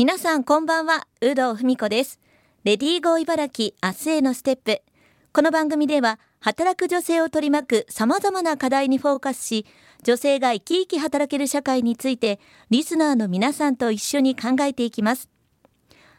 [0.00, 2.20] 皆さんこんばんは、有働文子です。
[2.64, 4.80] レディーゴー茨城明日へのステップ。
[5.34, 9.66] この番組では、働く女性を取り巻く様々な課題にフォーカスし、
[10.02, 12.40] 女性が生き生き働ける社会について、
[12.70, 15.28] リスナーの皆さんと一緒に考えていきます。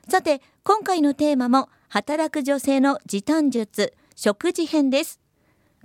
[0.08, 5.20] さて、今回のテーマも、働く女性の時短術、食事編です。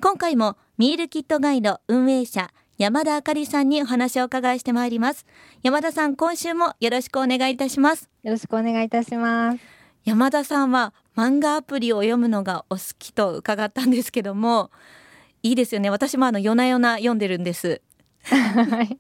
[0.03, 5.25] 今回も、ミールキットガイド運営者、山田あかりさんにお話を伺いしてまいります。
[5.63, 8.11] 山田さん今週もよろしくお願いいたします。
[8.23, 9.59] よろしくお願いいたします。
[10.05, 14.71] 山田さんは漫画アプリを読むのがお好きと伺ったんですけども
[15.43, 15.89] いいですよね。
[15.89, 17.81] 私もあの夜な夜な読んでるんです。
[18.27, 18.99] はい、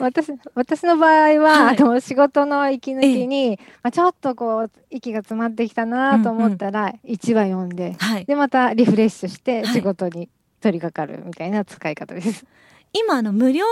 [0.00, 10.28] 私私の場合は、はい、あの仕事の息抜きに、まあ、ちょっとこう息が詰まってきたなと思ったら、うんうん、1話読んで、はい、でまたリフレッシュして仕事に
[10.62, 12.46] 取り掛かるみたいな使い方です。
[12.94, 13.64] 今あの無料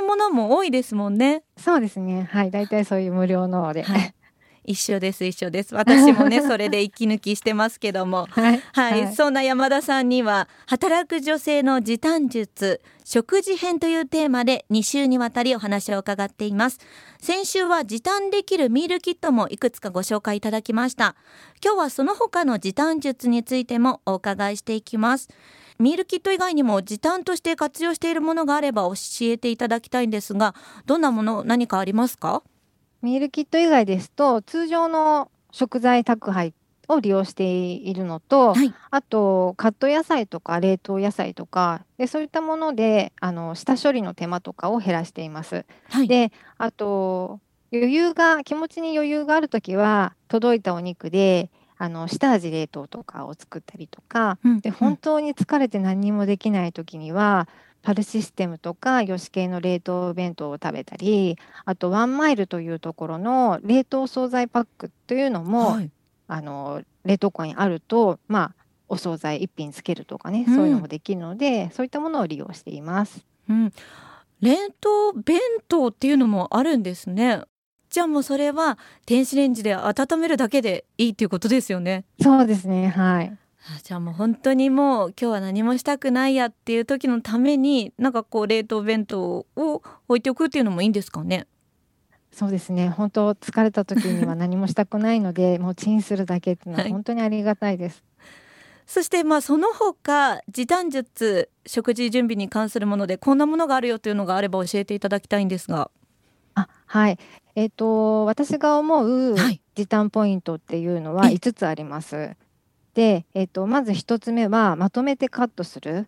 [0.00, 1.42] のものも多いですもんね。
[1.56, 2.28] そうですね。
[2.30, 3.82] はい、大体そういう無料ので。
[3.82, 4.14] はい、
[4.64, 5.74] 一緒です一緒です。
[5.74, 8.26] 私もね それで息抜きしてますけども。
[8.30, 9.04] はい、はい。
[9.04, 16.78] はい、そんな山田さんには働く女性の時短術食事編というテーマで2週にわたりお話を伺っています。
[17.20, 21.14] 先週は時短できるミールキットもいくつかご紹介いただきました。
[21.64, 25.28] 今日はその他の時短術についてもお伺いしていきます
[25.78, 30.54] ミールキット以外にも時短として活用しているものがあれば教えていただきたいんですが
[30.86, 32.42] どんなもの何かありますか？
[33.02, 36.54] ミールキット以外ですと通常の食材宅配
[36.88, 45.64] を利用しているのと、はい、あとカット野菜とか冷凍野菜とかでそういったものであの下処理の手間とかを減らしています。
[45.90, 47.40] はい、であと
[47.72, 57.48] 余裕が気持ちに余裕がある時は届いたお肉であの下味冷凍とかを作ったりとか、うん、で本当に疲れて何もできない時には
[57.82, 65.90] パルシステムとかヨシ系の冷凍弁当を食べたりあとワンマイルというところの冷凍惣菜パックというのも、はい、
[66.26, 73.24] あの冷凍庫にあるとまあお惣菜1品つけるとかね、うん、そういうのもできるのでそういったものを利用しています。
[73.48, 73.72] うん、
[74.40, 75.38] 冷凍弁
[75.68, 77.42] 当っていうのもあるんですね。
[77.96, 78.76] じゃあもうそれは
[79.06, 82.04] 電子レンジで温めるだけでいいっていうことですよね。
[82.20, 83.32] そうですねはい
[83.82, 91.46] じゃあもう本当にもう今日は何もしたくないやっていう時のためになんかこう冷凍弁当を置いておくっていうのもいいんですかね？
[92.32, 98.04] そうですね本当疲れた時には何もしたくないのでもうチンするだけっていうのは 本当にありがたいです。
[98.18, 98.28] はい、
[98.84, 105.90] そしてまあその他時短術食事準備に関するものでこんなものがあるよというのがあれば教えていただきたいんですが。
[106.58, 107.18] あはい、
[107.56, 109.34] えっ、と、私が思う
[109.74, 112.36] 時短ポイントっていうのは5つあります。
[112.92, 116.06] で、えっ、と、まず1つ目はまとめてカットする。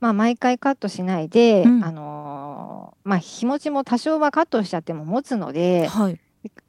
[0.00, 1.84] まあ、毎回カットしないで、うん。
[1.84, 6.20] あの、まあ、日持ちも多少はカットしちゃっても持つので、はい。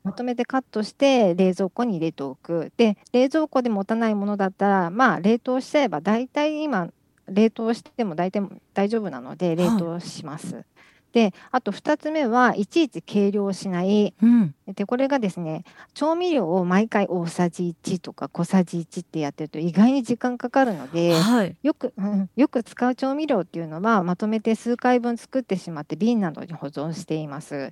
[0.04, 2.72] まとめてカットして冷蔵庫に入れておく。
[2.78, 6.90] で、冷蔵庫で持たないものだったら、まあ、冷凍しちゃえば大体今
[7.28, 8.42] 冷凍しても大体
[8.74, 10.64] 大丈夫なので冷凍します。
[11.14, 15.64] であと2つ目はいちいち計量しない、うん、でこれがですね
[15.94, 27.72] 調味料を毎回大さじ1とか小さじ1ってやってると意外に時間かかるので、はい、よく、うん、よく使う調味料っていうのはまとめて数回分作ってしまって瓶などに保存しています。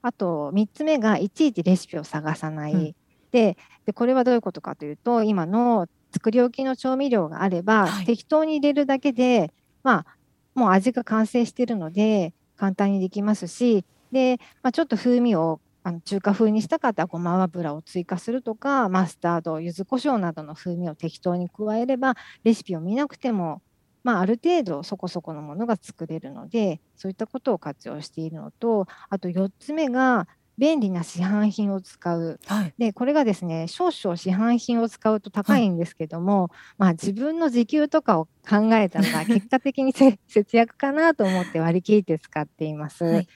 [0.00, 2.72] あと3つ目がいちいちレシピを探さない。
[2.72, 2.94] うん、
[3.32, 9.52] ででこれはどういうことかというと今の作り置きの調味料があれば、はい、適当に入れるだけで
[9.82, 10.16] まあ
[10.54, 22.14] もう味が完成しているので簡単にできますしで、まあ、ちょっと風味をあの中華風にしたかったらごま油を追加するとかマスタード柚子胡椒などの風味を適当に加えれば
[22.44, 23.62] レシピを見なくても、
[24.04, 30.28] まあ、ある程度そこそこのものが作れるのでそういったことを活用しているのとあと4つ目が
[30.58, 43.04] 便利な市販品を使う、はい、でこれがですね少々市販品を使うと高いんですけども、はい、まあ、自分の時給とかを考えたら 結果的に節約かなと思って割り切って使っています。
[43.04, 43.28] はい、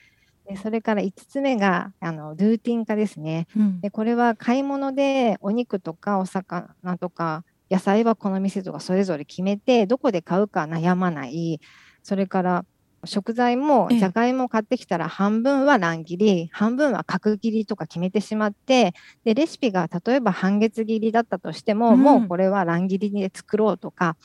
[0.48, 11.60] でそれから5つ目があのルーティン化ですね、うん、でこれは買い物でお肉とかお魚とか野菜はこの店とかそれぞれ決めてどこで買うか悩まない。
[12.02, 12.64] それから
[13.06, 18.94] 食材もじゃがいも買ってきたら半分は乱切り半分は角切りとか決めてしまって
[19.24, 24.16] でレシピが例えば半月切りだったとしても、うん、もうこれは乱切りで作ろうとか、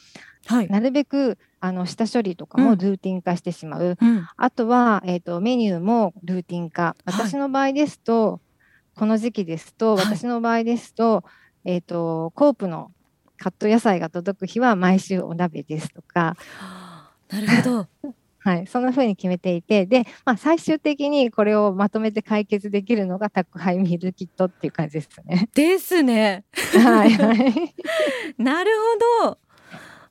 [0.46, 6.96] はい、なるべくあの下処理とかもルーティン化してしまう、うん、あとは、えーと、メニューもルーティン化。
[7.06, 8.40] 私の場合ですと、はい、
[8.96, 11.24] この時期ですと私の場合ですと,、
[11.66, 12.92] えーとコープの
[13.38, 16.38] カット野菜が届く日は毎週お鍋ですとか。
[17.32, 18.14] なるほど
[18.44, 25.50] はい、そんな風に決めていて、で、まあ、最終的にこれをまとめて解決できるのが宅配ミールキットっていう感じですね。
[25.54, 26.44] ですね。
[26.84, 27.76] はい、はい。
[28.42, 28.72] なる
[29.24, 29.38] ほど。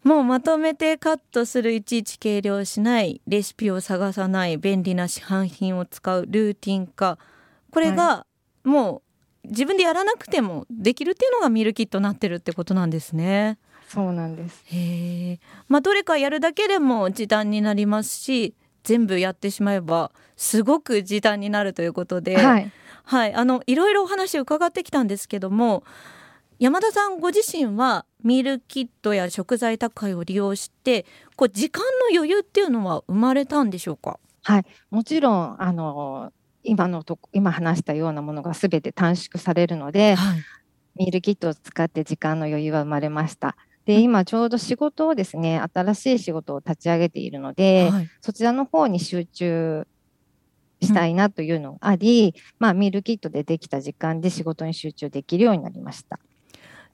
[0.04, 7.18] もうまとめてカットするいちいち計量しないレシピを探さない便利な市販品を使うルーティン化
[7.70, 8.26] これが
[8.64, 9.02] も
[9.44, 13.58] う自分でやらなくてもできるっていうのがミールキットになってるってことなんですね。
[13.92, 14.62] そうなんです。
[14.66, 15.40] へえ。
[15.66, 18.54] まあどれかやるだけでも時短になりますし、
[18.84, 22.72] 全部やってしまえばすごく時短になるということで、はい、
[23.04, 25.82] はい、あのいろいろお話を伺ってきたんですけども、
[26.60, 31.04] 山田さんご自身はミールキットや食材宅配を利用して
[31.34, 34.20] こう時間の余裕っていうのは生まれたんでしょうか？
[34.44, 36.32] はい、もちろんあの
[36.62, 40.42] 今のと今話したようなものがすべて短縮されるので、はい、
[40.96, 43.56] ミールキットを使って時間の余裕は生まれました。
[43.90, 49.84] で、今ちょうど仕事をですね、新しい仕事を立ち上げているので、はい、そちらの方に集中
[50.80, 56.20] したいなというのがあり、うん、まあ、ミールキットでできた時間で仕事に集中できるようになりました。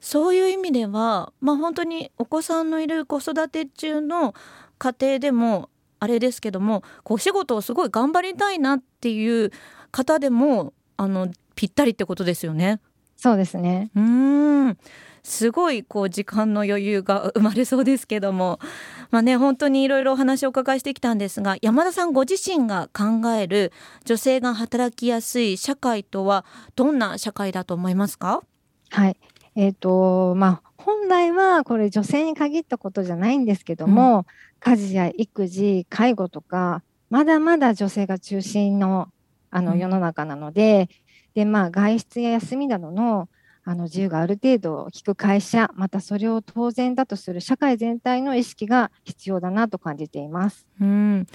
[0.01, 4.35] そういう意味では、まあ、本当にお子さんのいる子育て中の
[4.79, 5.69] 家庭でも
[6.01, 9.51] あれですけどもお仕事をすごい頑張りたいなっていう
[9.91, 12.81] 方でもあのぴったりってことですよね。
[13.17, 13.91] そうですね。
[13.95, 14.79] うん
[15.26, 18.61] すごいこう時間の余裕が生まれそうですけども。
[19.11, 23.73] まあね本当にいろいろお話をお伺いしてきたんですが山田さんご自身が考える
[24.05, 26.44] 女性が働きやすい社会とは
[26.75, 28.43] どんな社会だと思いますか？
[28.90, 29.17] はい。
[29.56, 34.25] えーとまあ、本来はこれ女性に限ったことじゃないんですけども、うん、
[34.61, 39.08] 家事や育児介護とかまだまだ女性が中心の
[39.50, 40.88] あの世の中なので
[41.34, 43.28] うん、でまあ、外出や休みなどの
[43.69, 50.67] あの自由がある程度効く会社、またそれを当然だとする社会全体の意識が必要だなと感じています。
[50.81, 51.27] うん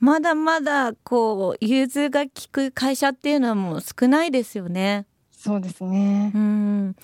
[0.00, 5.06] まだまだこう融通が利く会社っていうのはもう少ないですよね。
[5.30, 6.30] そうですね。
[6.34, 6.96] うん。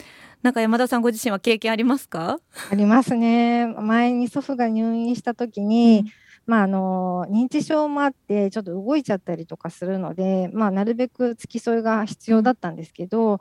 [0.43, 2.39] なんか山田さんご自身は経験ありますか？
[2.71, 3.67] ありますね。
[3.67, 6.13] 前に祖父が入院した時に、うん、
[6.47, 13.41] まああの認知症もあってちょっと動いちゃったりとかするので、まあなるべく付き添いが必要だったんですけど、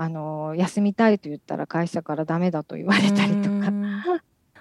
[0.00, 3.72] あの休みたいと言ったら会社からダメだと言われたりとか。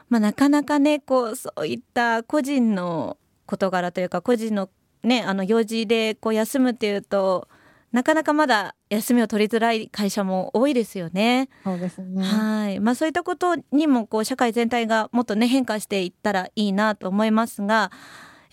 [0.10, 4.70] まあ、なかなかねこうそういった個人の事柄というか個人の
[5.04, 7.50] ねあの用事でこう休むっていうと
[7.92, 11.50] なかなかまだ休みを取りづらい会社も多いですよね。
[11.64, 12.24] そうですね。
[12.24, 17.92] はい、まあそういったことにもこう社会全体がもっとね変化していったらいいなと思いますが、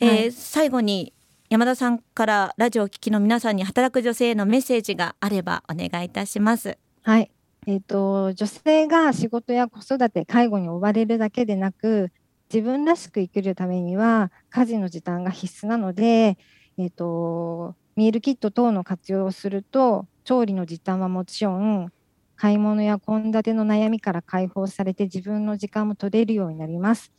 [0.00, 1.13] えー、はい、最後に
[1.54, 6.78] 山田さんからラジオを聴きの皆さんに働く女性へのメッセージがあればお願いいたします。
[7.02, 7.30] はい。
[7.68, 12.10] え、ー、と、女性が仕事や子育て、介護に追われるだけでなく、
[12.52, 16.38] 自分らしく生きるためには家事の時短が必須なので、
[16.76, 21.92] えっ、ー、と、ミールキット等の活用をすると、調理の時短はもちろん、
[22.34, 27.12] 買い物や献立の悩みから解放されて自分の時間も取れるようになります。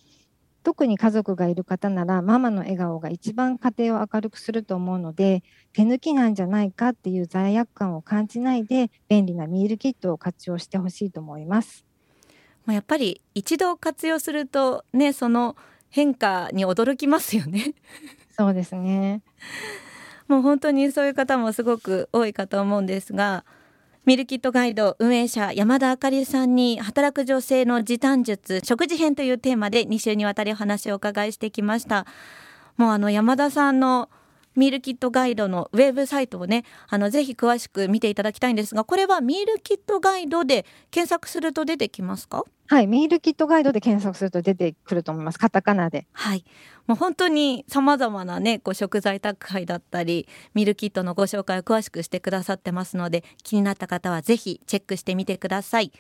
[0.65, 11.85] 特に家族がいる方ならママの笑顔が一番家庭を明るくすると思うので手抜きなんじゃないかっていう罪悪感を感じないで便利なミールキットを活用してほしいと思います。
[12.65, 15.55] まやっぱり一度活用するとねその
[15.91, 17.75] 変化に驚きますよね。
[18.35, 19.21] そうですね。
[20.27, 23.45] もう本当にそういう方もすごく多いかと思うんですが
[24.05, 32.05] ミルキットガイド運営者山田あかりさんに働く女性の時短術食事編というテーマで2週にわたりお話をお伺いしてきました。
[32.77, 34.09] もうあの山田さんの
[34.55, 42.43] ミールキットガイドのウェブサイトをねあのぜひ詳しく見ていただきたいんですがこれはミールキットガイドで検索すると出てきますか？
[42.67, 45.37] はい、ミールキットガイドで検索すると出てくると思います。
[45.37, 46.07] カタカナで。
[46.13, 46.43] はい。
[46.87, 55.91] もう本当に様々なね、こう食材宅配だったり、ミールキットのご紹介を詳しくしてくださってますので、気になった方はぜひチェックしてみてください。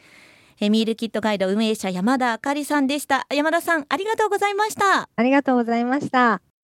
[0.59, 3.27] えミールキットガイド運営者山田あかりさんでした。
[3.31, 5.07] 山田さん、ありがとうございました。
[5.15, 6.41] ありがとうございました。